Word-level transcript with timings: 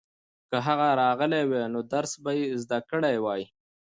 که 0.49 0.57
هغه 0.67 0.87
راغلی 1.01 1.43
وای 1.49 1.65
نو 1.73 1.79
درس 1.93 2.13
به 2.23 2.31
یې 2.39 2.45
زده 2.63 2.79
کړی 2.89 3.15
وای. 3.23 3.41